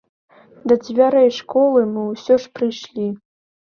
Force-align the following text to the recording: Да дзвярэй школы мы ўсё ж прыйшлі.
Да 0.71 0.77
дзвярэй 0.85 1.29
школы 1.39 1.87
мы 1.93 2.09
ўсё 2.11 2.33
ж 2.43 2.59
прыйшлі. 2.59 3.07